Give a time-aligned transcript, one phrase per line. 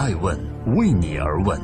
[0.00, 0.34] 爱问
[0.76, 1.60] 为你而问。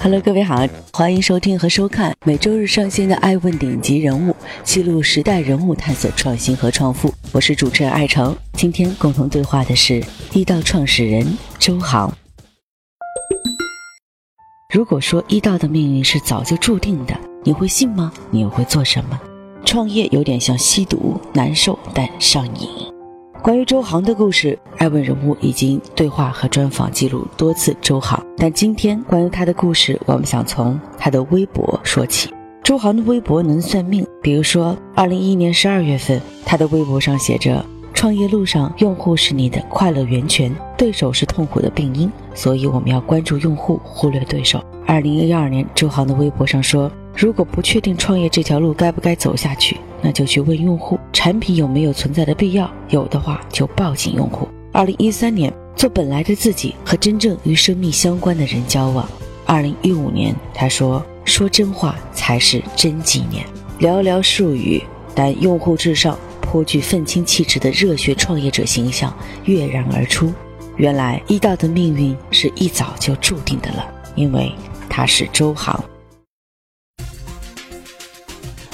[0.00, 4.30] Hello，各位好，欢迎收听和收看每周日上线的《爱问顶级人物》，
[4.62, 7.12] 记录时代人物，探索创新和创富。
[7.32, 10.00] 我是主持人艾诚，今天共同对话的是
[10.32, 12.16] 易道创始人周航。
[14.72, 18.12] 如果说易道的命运是早就注定的，你会信吗？
[18.30, 19.20] 你又会做什么？
[19.68, 22.66] 创业有点像吸毒，难受但上瘾。
[23.42, 32.30] 关于周航的故事，爱问人物已经对话和专访记录多次周航，但今天关于他的故事，我们想从他的微博说起。
[32.62, 37.62] 周航的微博能算命，比如说，二零一一年十二月份，他的微博上写着
[37.92, 46.90] ：“创业路上，用户是你的快乐源泉，对手是痛苦的病因，所以我们要关注用户，忽略对手。”二零一二年，周航的微博上说。
[47.20, 54.46] 如果不确定创业这条路该不该走下去，那就去问用户产品有没有存在的必要，有的话就抱紧用户。
[54.72, 59.04] 二零一三年，做本来的自己和真正与生命相关的人交往。
[59.44, 63.44] 二零一五年，他说：“说真话才是真纪念。”
[63.80, 64.80] 寥寥数语，
[65.12, 69.12] 但用户至上、颇具愤青气质的热血创业者形象
[69.44, 70.32] 跃然而出。
[70.76, 74.52] 原来，易道的命运是一早就注定的了，因为
[74.88, 75.82] 他是周航。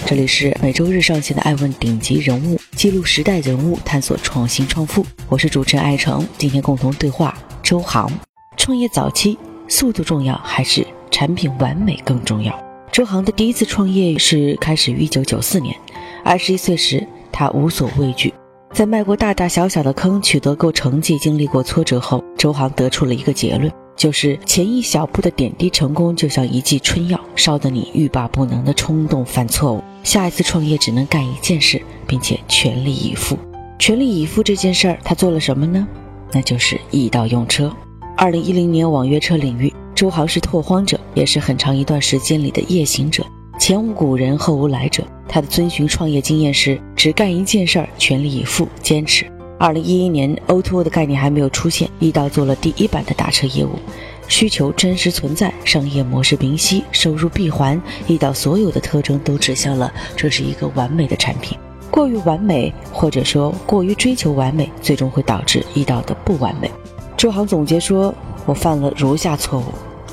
[0.06, 5.04] 这里是每周日上线的《爱问顶级人物》，记录时代人物，探索创新创富。
[5.30, 8.10] 我是主持人艾诚，今天共同对话周航。
[8.58, 12.54] 创业早期，速度重要还是产品完美更重要？
[12.92, 15.74] 周航的第一次创业是开始于1994年，
[16.22, 18.32] 二十一岁时，他无所畏惧，
[18.74, 23.72] 在迈过大大小小的坑，取得过成绩，经历过挫折后，周航得出了一个结论。
[23.96, 29.82] 就是前一小步的点滴成功，就像一剂春药，烧得你欲罢不能的冲动犯错误。
[30.02, 33.38] 下一次创业只能干一件事，并且全力以赴。
[33.78, 35.86] 全力以赴这件事儿，他做了什么呢？
[36.32, 37.74] 那就是易到用车。
[38.16, 43.24] 二零一零年网约车领域，周航是拓荒者，也是很长一段时间里的夜行者。
[43.58, 45.04] 前无古人，后无来者。
[45.28, 49.26] 他的遵循创业经验是只干一件事儿，全力以赴，坚持。
[49.56, 53.78] 二零一一年，O2O 的概念还没有出现，易到做了第一版的打车业务，
[54.26, 61.56] 需求真实存在，商业模式明晰，收入闭环，易到所有的特征都指向了这是一个完美的产品。
[61.90, 66.70] 过于完美，或者说过于追求完美，最终会导致易到的不完美。
[67.16, 68.12] 周航总结说
[68.44, 69.66] ：“我犯了如下错误，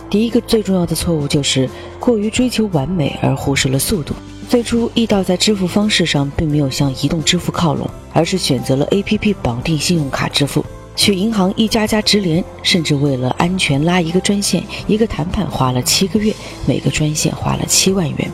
[0.08, 1.68] 第一个最重要的错误就是
[2.00, 4.14] 过于追求完美而忽视了速度。”
[4.52, 10.66] 最初，易到在支付方式上并没有向移动支付靠拢，而是选择了 APP 绑定信用卡支付。
[10.94, 16.36] 去银行一家家直连，甚至为了安全拉一个专线，一个谈判花了七个月，
[16.66, 18.30] 每个专线花了七万元。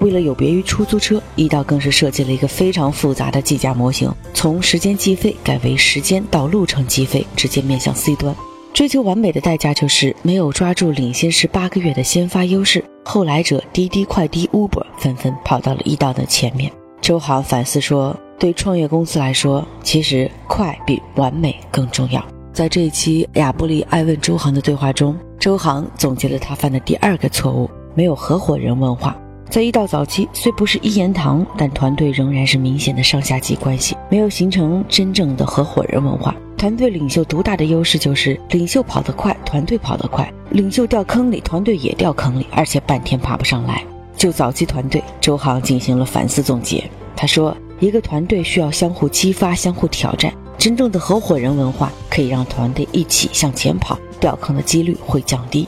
[0.00, 8.34] 为了有别于出租车，易到更是设计了一个非常复杂的计价模型，从时间计费改为时间到路程计费，直接面向 C 端。
[8.72, 12.82] 追求完美的代价就是没有抓住领先十八个月的先发优势。
[13.04, 16.70] 后来者滴滴快滴 Uber 纷纷跑到了易到的前面。
[17.00, 29.16] 周航反思说：“对创业公司来说，其实快比完美更重要。”在这一期亚布力爱问周航的对话中，周航总结了他犯的第二个错误：没有合伙人文化。
[29.48, 36.34] 在易到早期，虽不是一言堂，但团队仍然是明显的上下级关系，没有形成真正的合伙人文化。
[36.60, 40.30] 团队领袖独大的优势就是领袖跑得快，团队跑得快。
[40.50, 43.82] 领袖掉坑里，团队也掉坑里，而且半天爬不上来。
[44.14, 46.84] 就早期团队，周航进行了反思总结。
[47.16, 50.30] 他说，一个团队需要相互激发、相互挑战。
[50.58, 55.66] 真正的合伙人文化可以让团队一起向前跑，掉坑的几率会降低。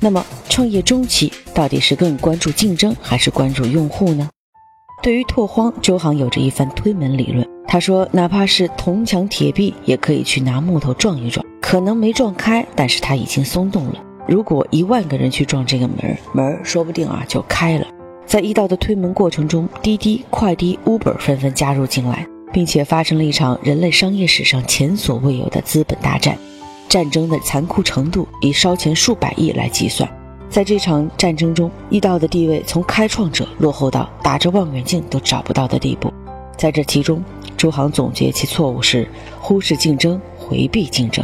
[0.00, 4.30] 那么，创业中期到底是更关注竞争，还是关注用户呢？
[5.02, 7.46] 对于拓荒，周航有着一番推门理论。
[7.72, 13.94] 他说：“哪怕是铜墙铁壁，也可以去拿木头撞一撞，可能没撞开，但是它已经松动了。
[14.26, 17.86] 如果一万个人去撞这个门，门说不定啊就开了。”
[18.26, 26.36] 在易道的推门过程中，滴滴、快滴、Uber 纷纷加入进来，并且发生了一场人类商业史上前所未有的资本大战。
[26.88, 30.10] 战争的残酷程度以烧钱数百亿来计算。
[30.48, 36.12] 在这场战争中，易道的地位从开创者落后到打着望远镜都找不到的地步。
[36.56, 37.24] 在这其中，
[37.60, 39.06] 周航总结其错误是
[39.38, 41.22] 忽视竞争、回避竞争。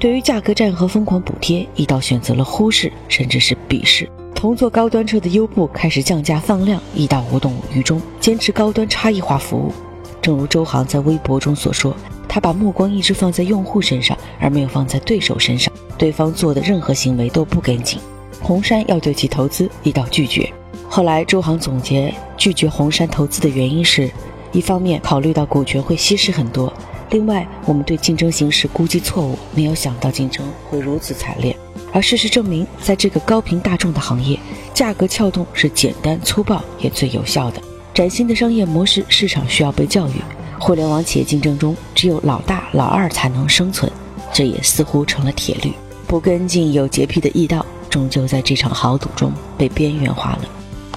[0.00, 4.10] 对于价格战和疯狂补贴，易道选择了忽视，甚至是鄙视。
[4.34, 9.72] 同做高端车的优步开始降价放量，易道无动于衷，坚持高端差异化服务。
[10.20, 11.94] 正如周航在微博中所说，
[12.28, 15.72] 他把目光一直放在用户身上，而没有放在对手身上。
[15.96, 18.00] 对方做的任何行为都不跟进。
[18.42, 20.52] 红杉要对其投资，易道拒绝。
[20.88, 24.10] 后来周航总结拒绝红杉投资的原因是。
[24.56, 26.72] 一方面考虑到股权会稀释很多，
[27.10, 31.54] 另外我们对竞争形势估计错误，没有想到竞争会如此惨烈。
[31.92, 34.40] 而事实证明，在这个高频大众的行业，
[34.72, 37.60] 价格撬动是简单粗暴也最有效的。
[37.92, 40.14] 崭新的商业模式，市场需要被教育。
[40.58, 43.92] 互联网企业竞争中，只有老大老二才能生存，
[44.32, 45.70] 这也似乎成了铁律。
[46.06, 50.48] 不跟进有洁癖的易道，终究在这场豪赌中被边缘化了。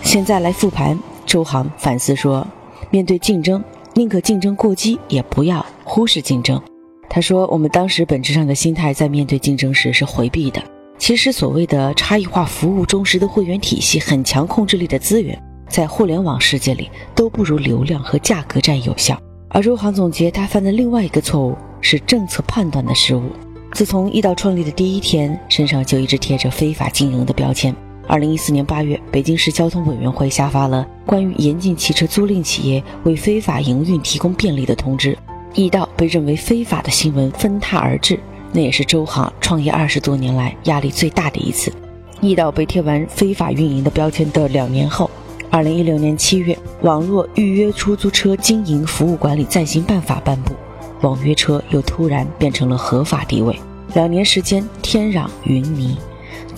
[0.01, 2.47] 现在来复盘，周航反思说：
[2.91, 3.63] 面对竞争，
[3.93, 6.59] 宁可竞争过激，也不要忽视竞争。
[7.07, 10.61] 他说：我们当时本质上的心态，在面对竞争时是回避的。
[10.97, 19.19] 其实，所谓的差异化服务、忠实的会员体系、很强控制力的资源，在互联网世界里都不如流量和价格战有效。
[19.49, 23.23] 而周航总结他犯的另外一个错误是政策判断的失误。
[23.71, 27.75] 自从易道创立的第一天，身上就一直贴着非法经营的标签。
[28.09, 35.15] 二零一四年八月，北京市交通委员会下发了关于严禁汽车租赁企业为非法营运提供便利的通知，
[35.53, 38.19] 易道被认为非法的新闻纷沓而至，
[38.51, 41.71] 那也是周航创业二十多年来压力最大的一次。
[42.19, 45.07] 易道被贴完非法运营的标签的两年后。
[45.51, 50.55] 二零一六年七月，《网络预约出租车经营服务管理暂行办法》颁布，
[51.01, 53.55] 网约车又突然变成了合法地位。
[53.93, 55.95] 两年时间，天壤云泥。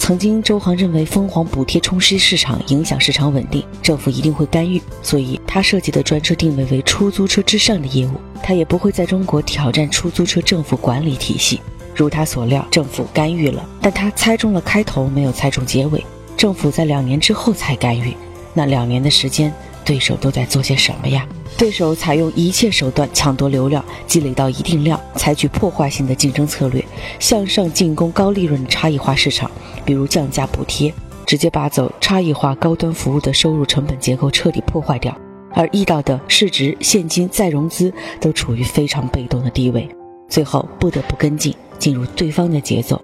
[0.04, 11.62] 曾经，周航认为疯狂补贴冲击市场，影响市场稳定，政府一定会干预，所以他设计的专车定位为出租车之上的业务，他也不会在中国挑战出租车政府管理体系。
[11.94, 16.04] 如他所料，政府干预了，但他猜中了开头，没有猜中结尾。
[16.36, 18.18] 政府在两年之后才干预。
[18.56, 21.28] 那两年的时间，对手都在做些什么呀？
[21.58, 26.84] 对手采用一切手段抢夺流量，积累到一定量，采取破坏性的竞争策略，
[27.20, 29.50] 向上进攻高利润的差异化市场，
[29.86, 30.94] 比如降价补贴，
[31.26, 35.16] 直接把走差异化高端服务的收入成本结构彻底破坏掉。
[35.54, 39.88] 而易到的市值、现金再融资都处于非常被动的地位，
[40.30, 43.00] 最后不得不跟进，进入对方的节奏。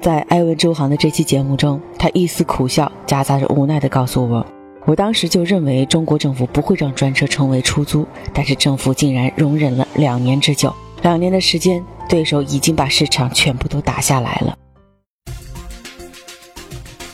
[0.00, 4.44] 在艾文周航的这期节目中，他一丝苦笑，夹杂着无奈地告诉我。
[4.86, 10.74] 我当时就认为中国政府不会让专车成为出租，但是政府竟然容忍了两年之久。
[11.02, 14.56] 两年的时间，对手已经把市场全部都打下来了。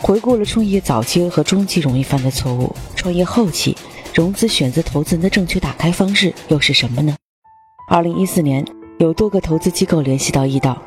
[0.00, 3.76] 回顾了创业早期和中期容易犯的错误，创业后期
[4.14, 7.14] 融资选择投资人的正确打开方式又是什么呢？
[7.90, 8.64] 二零一四年，
[8.98, 10.80] 有多个投资机构联系到易道，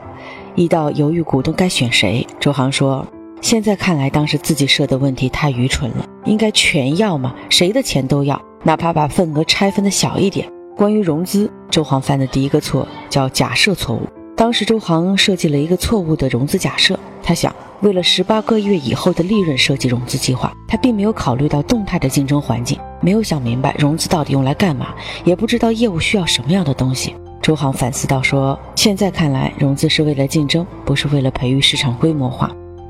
[0.56, 3.06] 易道犹豫股东该选谁，周航说。
[3.42, 10.48] 现在看来，当时自己设的问题太愚蠢了，应该全要嘛，谁的钱都要，哪怕把份额拆分的小一点。
[10.76, 14.02] 关于融资，周航犯的第一个错叫假设错误。
[14.36, 24.94] 当时周航设计了一个错误的融资假设，他想为了十八个月以后的利润设计融资计划，他并没有考虑到动态的竞争环境，没有想明白融资到底用来干嘛，
[25.24, 27.16] 也不知道业务需要什么样的东西。
[27.42, 32.50] 周航反思到说，现在看来，融资是为了竞争，不是为了培育市场规模化。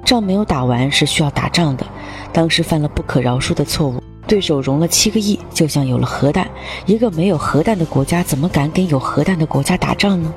[0.10, 1.86] 仗没有打完是需要打仗的，
[2.34, 4.02] 当时犯了不可饶恕的错误。
[4.26, 6.50] 对手融了七个亿，就像有了核弹。
[6.88, 10.34] 一个没有核弹的国家，怎么敢跟有核弹的国家打仗呢？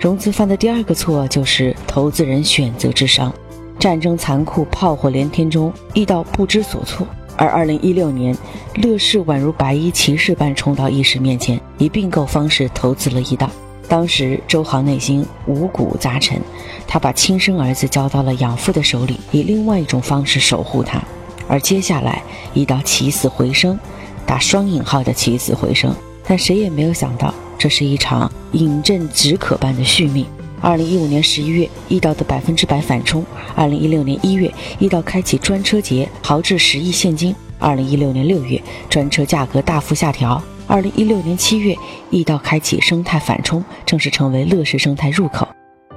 [0.00, 3.32] 融资犯的第二个错就是投资人选择之伤。
[3.78, 7.06] 战争残酷，炮火连天中，易道不知所措。
[7.36, 8.36] 而二零一六年，
[8.74, 13.48] 乐视宛如白衣骑士般冲到易时面前，以并购方式投资了易道。
[13.88, 16.40] 当时周航内心五谷杂陈，
[16.86, 21.02] 他把亲生儿子交到了养父的手里，以另外一种方式守护他。
[21.48, 22.22] 而接下来
[22.54, 23.78] 一道起死回生，
[24.24, 30.24] 打双引号的起死回生，但谁也没有想到，这是一场饮鸩止渴般的续命。
[30.60, 33.20] 二零一五年十一月，易道的百分之百反冲；
[33.56, 40.42] 二零一六年一月，易道开启专车节，豪掷十亿现金；二零一六年六月，专车价格大幅下调。
[40.66, 41.76] 二零一六年七月，
[42.10, 45.46] 易道开启生态反冲，正式成为乐视生态入口。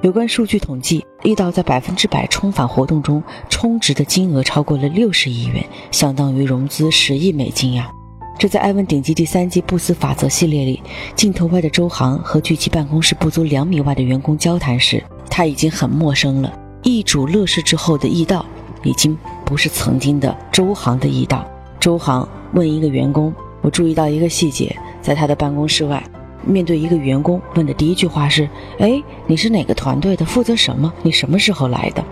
[0.02, 7.90] 有关数据统计，易道在百分之百冲返活动中充值的金额超过了六十亿元，相当于融资十亿美金呀！
[8.38, 10.82] 这在《埃文顶级》第三季不死法则系列里，
[11.16, 16.54] 镜头外的周航和距其办公室不足两米外的员工交谈时，他已经很陌生了。
[16.84, 18.46] 易主乐视之后的易道，
[18.84, 21.48] 已经不是曾经的周航的易道。
[21.86, 23.32] 周航问一个员工。
[23.62, 26.02] 我注意到一个细节，在他的办公室外，
[26.44, 28.50] 面对一个员工问的第一句话是
[28.82, 30.26] ：“哎，你是哪个团队的？
[30.26, 30.92] 负责什么？
[31.04, 32.04] 你什么时候来的？”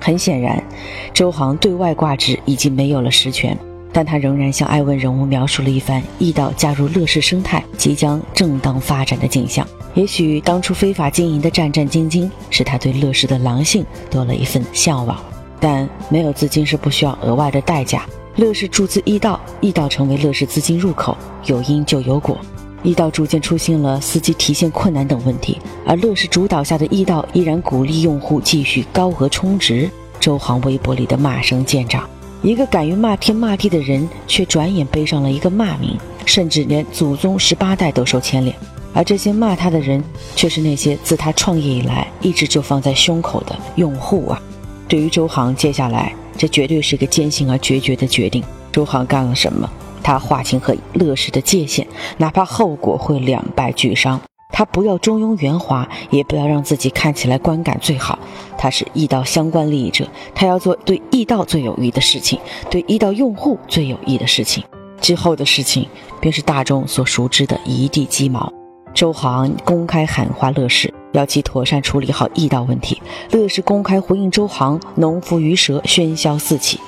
[0.00, 0.64] 很显然，
[1.12, 3.54] 周航对外挂职已经没有了实权，
[3.92, 9.66] 但他仍然向艾问人物描述了一番易道加入乐视生态、即将正当发展的景象。
[9.92, 15.18] 也许当初非法经营的战战兢兢，使他对乐视的狼性多了一份向往。
[15.60, 18.02] 但没有资金是不需要额外的代价。
[18.36, 21.16] 乐视注资易道，易道成为乐视资金入口，
[21.46, 22.38] 有因就有果。
[22.82, 29.90] 易道逐渐出现了司机提现困难等问题，而乐视主导下的易道依然鼓励用户继续高额充值。
[30.20, 32.06] 周航微博里的骂声渐长，
[32.42, 38.54] 一个敢于骂天骂地的人，却转眼背上了一个骂名，甚至连祖宗十八代都受牵连。
[38.92, 44.42] 而这些骂他的人，却是那些自他创业以来一直就放在胸口的用户啊！
[44.86, 48.42] 对于周航，接下来这绝对是个艰辛而决绝的决定。
[48.72, 49.68] 周航干了什么？
[50.02, 51.86] 他划清和乐视的界限，
[52.18, 54.20] 哪怕后果会两败俱伤，
[54.52, 58.16] 他不要中庸圆滑，也不要让自己看起来观感最好。
[58.56, 62.38] 他是易道相关利益者，他要做对易道最有益的事情，
[62.70, 64.62] 对易道用户最有益的事情。
[65.00, 65.88] 之后的事情，
[66.20, 68.52] 便是大众所熟知的一地鸡毛。
[68.94, 73.00] 周航公开喊话乐视，要其妥善处理好易道问题。
[73.30, 76.80] 乐视公开回应周航，农夫鱼蛇，喧嚣四起。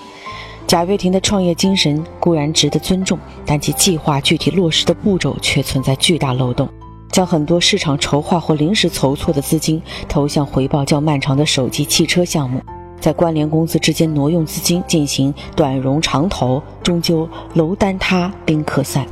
[0.67, 6.69] 贾跃亭的创业精神固然值得尊重，但其计划具体落实的步骤却存在巨大漏洞，
[7.11, 12.61] 将很多市场筹划或临时筹措的资金投向回报较漫长的手机汽车项目，
[13.01, 19.07] 在关联公司之间挪用资金进行短融长投，终究楼坍塌冰客散。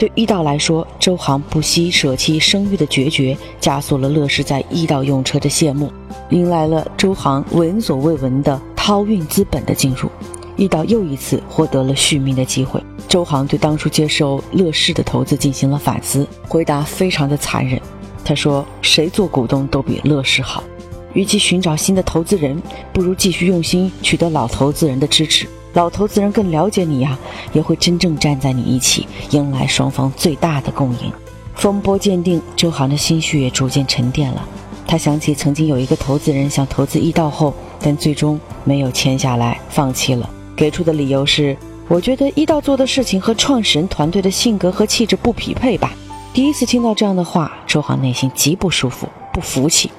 [0.00, 5.92] 对易道来说，周航不惜舍弃声誉的决绝，加速了乐视在易道用车的谢幕，
[6.30, 10.10] 迎来了周航闻所未闻的涛运资本的进入。
[10.56, 12.82] 易道又一次获得了续命的机会。
[13.08, 17.78] 周航对当初接受乐视的投资进行了反思，回答非常的残忍。
[18.24, 20.64] 他说：“谁做股东都比乐视好。
[21.12, 22.58] 与其寻找新的投资人，
[22.90, 25.46] 不如继续用心取得老投资人的支持。
[25.72, 27.18] 老投资人更了解你呀，
[27.52, 31.12] 也会真正站在你一起，迎来双方最大的共赢。”
[31.54, 34.48] 风波渐定，周航的心绪也逐渐沉淀了。
[34.86, 40.28] 他想起曾经有一个投资人想投资易道后，但最终没有签下来，放弃了。
[40.56, 45.92] 给出的理由是，我觉得易道做的事情和创始人团队的性格和气质不匹配吧。
[46.32, 49.90] 第一次听到这样的话，周航内心极不舒服，不服气。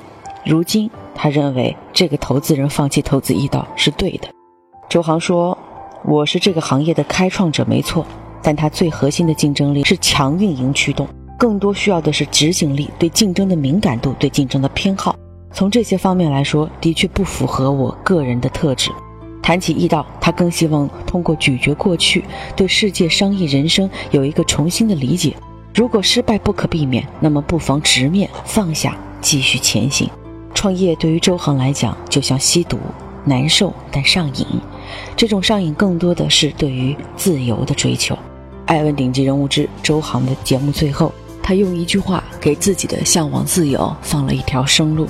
[0.44, 4.28] 如今，他认为这个投资人放弃投资易道是对的。
[4.90, 5.58] 周航说
[6.04, 8.06] ：“我是这个行业的开创者，没错，
[8.42, 15.16] 但他最核心的竞争力是强运营驱动，更多需要的是执行力、对竞争的敏感度、对竞争的偏好。
[15.54, 18.90] 从这些方面来说，的确不符合我个人的特质。”
[19.44, 22.24] 谈起易道，他更希望通过咀嚼过去，
[22.56, 25.36] 对世界、商业、人生有一个重新的理解。
[25.74, 30.10] 如果失败不可避免，那么不妨直面、放下，继续前行。
[30.54, 32.78] 创业对于周航来讲，就像吸毒，
[33.24, 34.46] 难受但上瘾。
[35.16, 38.18] 这种上瘾更多的是对于自由的追求。
[38.66, 45.08] 爱问顶级人物之周航的节目最后，他用一句话给自己的向往自由放了一条生路。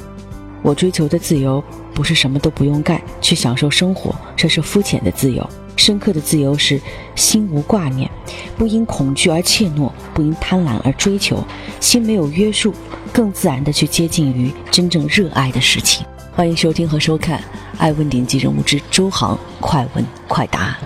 [0.63, 5.47] 我追求的自由，不是什么都不用干，去享受生活，这是肤浅的自由。
[5.77, 6.79] 深刻的自由是
[7.15, 8.09] 心无挂念，
[8.57, 11.43] 不因恐惧而怯懦，不因贪婪而追求，
[11.79, 12.71] 心没有约束，
[13.11, 16.05] 更自然的去接近于真正热爱的事情。
[16.33, 17.39] 欢迎收听和收看
[17.77, 20.79] 《爱问顶级人物之周航快问快答》。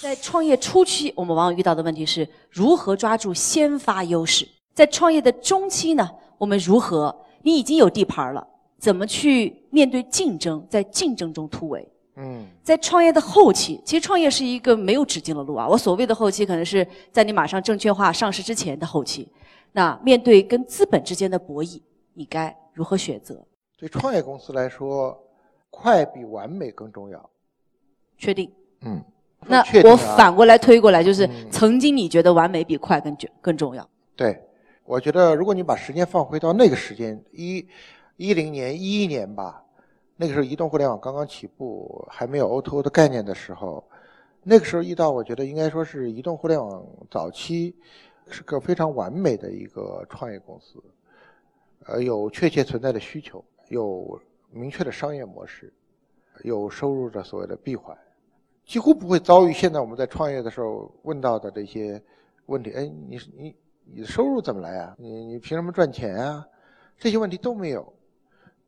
[0.00, 6.08] 在创业初期，我们往往遇到的问题是如何抓住先发优势；在创业的中期呢？
[6.38, 7.14] 我们如何？
[7.42, 8.46] 你已经有地盘了，
[8.78, 11.88] 怎么去面对竞争，在竞争中突围？
[12.16, 15.66] 嗯，在创业的后期，其实创业是一个没有止境的路啊。
[15.68, 19.28] 我所谓的后期，可能是在你马上证券化上市之前的后期。
[19.72, 21.80] 那面对跟资本之间的博弈，
[22.14, 23.42] 你该如何选择？
[23.78, 25.18] 对创业公司来说，
[25.70, 27.30] 快比完美更重要。
[28.18, 28.52] 确定？
[28.82, 29.02] 嗯。
[29.46, 33.88] 那我反过来推过来，就是曾经你觉得完美比快更更重要？
[34.14, 34.38] 对。
[34.84, 37.66] 我觉得，如果你把时间放回到那个时间，一
[38.18, 39.64] 一零年、一一年吧，
[40.16, 43.82] 那个时候移动互联网刚刚起步，还没有 O2O 的概念的时候，
[44.42, 47.74] 那个时候遇到，我觉得应该说是移动互联网早期
[48.28, 50.82] 是个非常完美的一个创业公司，
[51.86, 55.72] 呃，有确切存在的需求，有明确的商业模式，
[56.44, 57.96] 有收入的所谓的闭环，
[58.64, 62.02] 几乎不会遭遇现在我们在创业的时候问到的这些
[62.46, 62.70] 问题。
[62.72, 63.56] 哎，你你。
[63.88, 64.96] 你的收入怎么来啊？
[64.98, 66.44] 你你凭什么赚钱啊？
[66.98, 67.94] 这些问题都没有，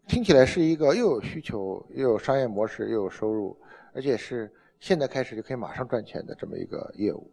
[0.06, 3.58] 听起来是一个又有需求又有商业模式又有收入，
[3.92, 4.48] 而且是
[4.78, 7.28] 现在开始就可以马上赚钱的这么一个业务，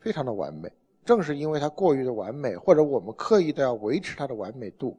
[0.00, 0.68] 非常的完美。
[1.04, 4.98] 正是因为它过于的完美，或者我们刻意的要维持它的完美度，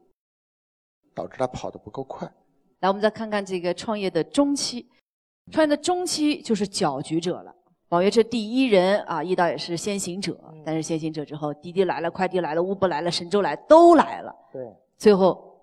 [1.14, 2.32] 导致他跑得不够快。
[2.80, 4.88] 来，我们再看看这个创业的中期，
[5.52, 7.54] 创业的中期就是搅局者了。
[7.90, 10.38] 网约车第一人啊，易道也是先行者。
[10.66, 14.36] 但是先行者之后，滴滴来了，快递来了，乌布来了，神州来，都来了。
[14.52, 14.68] 对。
[14.98, 15.60] 最后，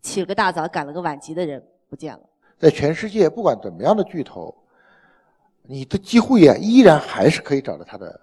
[0.00, 2.20] 起了个大早，赶了个晚集的人不见了。
[2.58, 4.54] 在全世界，不管怎么样的巨头，
[5.62, 8.20] 你的机会呀依然还是可以找到他的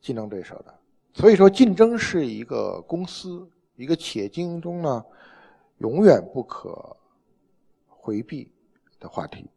[0.00, 0.74] 竞争对手的。
[1.14, 5.04] 所以说，竞争是一个公司、一个企业经营中呢，
[5.78, 6.96] 永远不可
[7.86, 8.52] 回避
[8.98, 9.48] 的话题。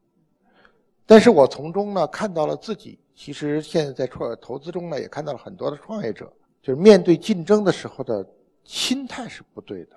[1.05, 8.25] 但是我从中呢看到了自己，其实现在在创投资中呢，也看到了很多的创业者，就是面对竞争的时候的
[8.63, 9.95] 心态是不对的。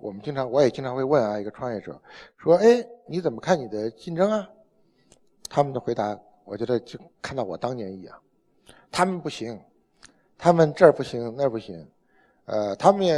[0.00, 2.00] 我们经常，我也经常会问啊，一个创业者
[2.36, 4.48] 说：“哎，你怎么看你的竞争啊？”
[5.50, 8.16] 他们的回答，我觉得就看到我当年一样，
[8.90, 9.58] 他们不行，
[10.36, 11.84] 他们这儿不行那儿不行，
[12.48, 13.14] 呃，他们也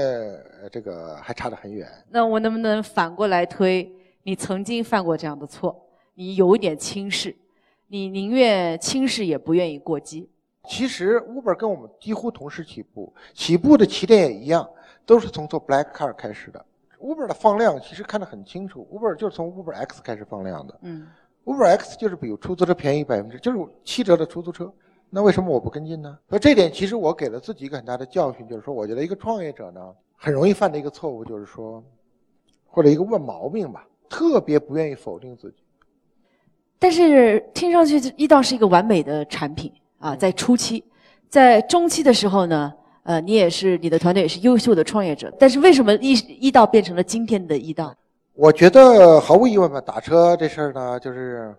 [0.73, 1.89] 这个还差得很远。
[2.11, 3.91] 那我能不能反过来推？
[4.25, 5.81] 你曾经犯过这样的错，
[6.15, 7.35] 你有一点轻视，
[7.87, 10.29] 你宁愿轻视也不愿意过激。
[10.69, 14.69] 其实 Uber 跟我们几乎同时起步，起步的起点也一样，
[15.07, 16.63] 都是从做 Black Car 开始的。
[16.99, 20.79] Uber 的放量其实看得很清楚，Uber 就是从 Uber X 开始放量的。
[20.83, 21.07] 嗯。
[21.45, 24.71] Uber X 就是比出租车便宜百分之，就是七折的出租车。
[25.11, 26.17] 那为什么我不跟进呢？
[26.29, 29.81] 所以这点其实我给了自己一个很大的教训，就是说，我觉得一个创业者呢，
[30.17, 31.83] 很容易犯的一个错误就是说，
[32.67, 35.57] 或者一个问毛病吧，特别不愿意否定自己。
[36.79, 40.83] 但是听上去易道是一个完美的产品啊，在初期，
[41.29, 47.95] 在中期的时候呢，呃，你也是你的团队也是优秀的创业者，但是为什么易易道变成了今天的易道？
[48.33, 51.55] 我觉得毫无疑问吧，打车这事儿呢，就是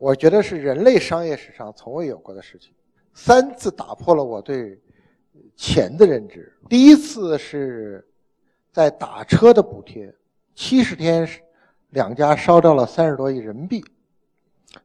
[0.00, 2.72] 我觉得是人类商业史上从未有过的事情，
[3.12, 4.80] 三次打破了我对
[5.54, 6.50] 钱的认知。
[6.70, 8.08] 第一次是
[8.72, 10.10] 在打车的补贴，
[10.54, 11.28] 七十天
[11.90, 13.84] 两家烧掉了三十多亿人民币，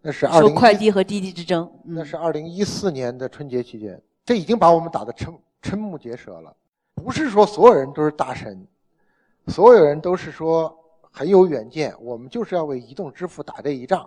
[0.02, 6.54] 那是二零快递和滴滴之争，那是二零一四年的春节期间，这已经把我们打得瞠瞠目结舌了。
[6.94, 8.68] 不是说所有人都是大神，
[9.48, 10.78] 所有人都是说。
[11.18, 14.06] 很有远见，我们就是要为移动支付打这一仗，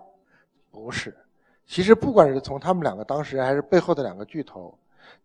[0.79, 1.15] 不是。
[1.67, 4.73] 其实不管是从他们两个当事人，还是背后的两个巨头，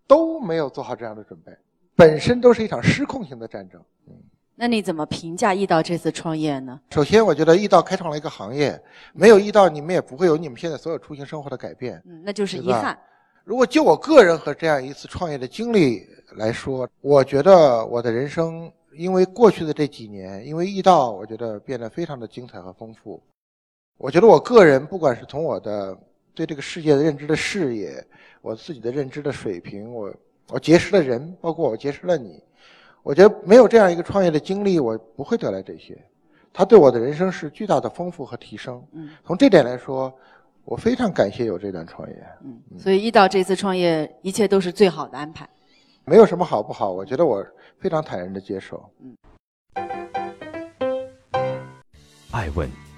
[0.06, 1.56] 都没有做好这样的准备，
[1.96, 3.82] 本身都是一场失控型的战争。
[4.08, 4.14] 嗯，
[4.56, 6.80] 那你怎么评价易道这次创业呢？
[6.90, 8.78] 首先，我觉得易道开创了一个行业，
[9.14, 12.02] 没有易道，你们也不会有你们现在所有出行生活的改变。
[12.06, 12.98] 嗯，那就是遗憾。
[13.46, 18.72] 如果就我个人和这样一次创业的经历来说，我觉得我的人生。
[18.96, 23.20] 因为过去的这几年，因为易道，我觉得变得非常的精彩和丰富。
[23.98, 25.98] 我觉得我个人，不管是从我的
[26.34, 28.06] 对这个世界的认知的视野，
[28.42, 30.14] 我自己的认知的水平，我
[30.50, 32.42] 我结识了人，包括我结识了你，
[33.02, 35.98] 我觉得没有这样一个创业的经历，我不会得来这些。
[36.52, 38.84] 他对我的人生是巨大的丰富和提升。
[38.92, 40.14] 嗯，从这点来说，
[40.66, 42.16] 我非常感谢有这段创业。
[42.44, 45.50] 嗯，所以遇到这次创业，一切都是最好的安排。
[46.06, 47.44] 没有什么好不好，我觉得我
[47.80, 48.88] 非常坦然的接受。
[49.00, 49.16] 嗯，
[52.32, 52.70] 爱问